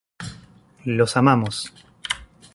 [0.85, 1.71] Los amamos.